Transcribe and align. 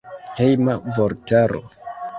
Hejma 0.39 0.75
vortaro. 0.97 1.63